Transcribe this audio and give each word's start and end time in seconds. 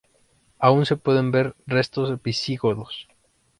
Aún 0.57 0.87
se 0.87 0.97
pueden 0.97 1.29
ver 1.29 1.55
restos 1.67 2.23
visigodos. 2.23 3.07